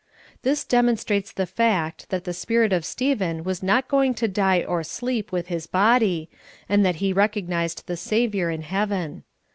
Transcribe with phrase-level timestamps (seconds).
[0.41, 4.83] This demonstrates the fact that the spirit of Stephen was not going to die or
[4.83, 6.27] sleep with his body,
[6.67, 9.23] and that he recognized the Savior in heaven.